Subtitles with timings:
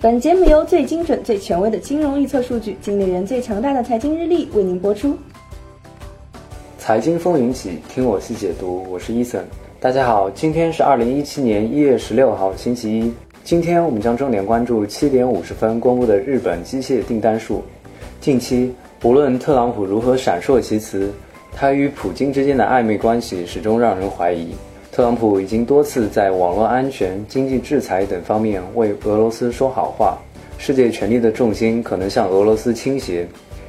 [0.00, 5.18] 本节目由最精准、最权威的金融预测数据、经理人最强大的财经日历为您播出。
[6.78, 9.44] 财经风云起，听我细解读，我是伊森。
[9.80, 13.12] 大家好，今天是二零一七年一月十六号，星期一。
[13.42, 17.64] 今天我们将重点关注七点五十分公布的日本机械订单数。
[18.20, 21.12] 近期，无论特朗普如何闪烁其词，
[21.52, 24.54] 他与普京之间的暧昧关系始终让人怀疑。
[24.98, 30.18] 特朗普已经多次在网络安全、经济制裁等方面为俄罗斯说好话，
[30.58, 33.24] 世界权力的重心可能向俄罗斯倾斜，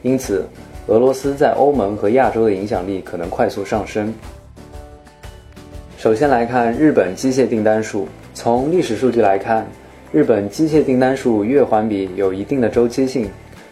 [0.00, 0.46] 因此，
[0.86, 4.14] 俄罗斯在欧盟和亚洲的影响力可能快速上升。
[5.98, 8.08] 首先来看日本机械订单数。
[8.32, 9.66] 从历史数据来看，
[10.12, 13.28] 日本机械订单数月环比有一定的周期性，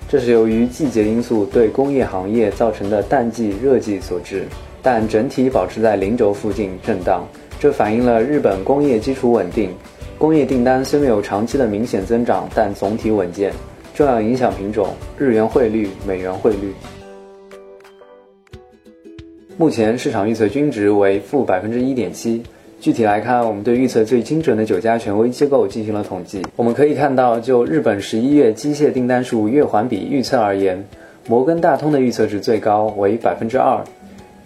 [0.06, 4.44] 这是由于季节因素对工业行业造成的淡季热季所致，
[4.82, 7.26] 但整体保持在零轴附近震荡，
[7.60, 9.70] 这反映了日本工业基础稳定。
[10.16, 13.52] 工业订单虽没有长期的明显增长，但总体稳健。
[13.94, 16.72] 重要影响品种：日元汇率、美元汇率。
[19.56, 22.42] 目前市场预测均值为负百分之一点七。
[22.80, 26.46] 具体来看，我们对预测最精准的九家权威机构进行了统计。
[26.54, 30.84] 我们可以看到，就日本十一月机械订单数月环比预测而言，
[31.26, 33.82] 摩根大通的预测值最高为百分之二，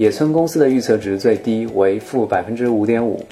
[0.03, 3.25] 野村公司的预测值最低为负百分之五点五。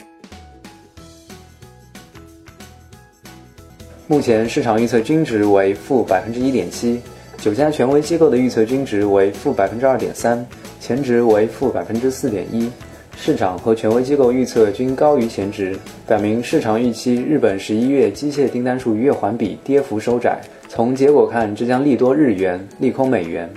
[4.06, 7.00] 目前市场预测均值为负百分之一点七，
[7.38, 10.46] 九家权威机构的预测均值为负百分之二点三，
[10.78, 12.70] 前值为负百分之四点一。
[13.16, 15.76] 市场和权威机构预测均高于前值，
[16.06, 20.38] 表明市场预期日本十一月机械订单数月环比跌幅收窄。
[20.68, 23.50] 从结果看，这将利多日元，利空美元。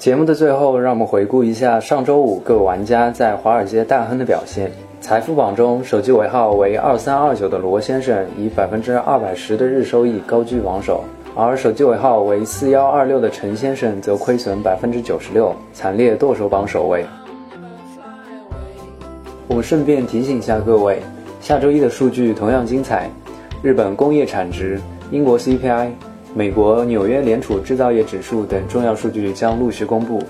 [0.00, 4.72] 节目的最后，让我们回顾一下上周五各位玩家在华尔街大亨的表现。
[4.98, 11.04] 财富榜中，手机尾号为二三二九的罗先生以百分之二百十的日收益高居榜首。
[11.36, 17.04] 而手机尾号为四幺二六的陈先生则亏损百分之九十六，惨烈剁手榜首位。
[19.48, 21.02] 我们顺便提醒一下各位，
[21.42, 23.10] 下周一的数据同样精彩，
[23.62, 24.80] 日本工业产值、
[25.10, 25.90] 英国 CPI、
[26.32, 30.22] 美国纽约联储制造业指数等重要数据将陆续公布。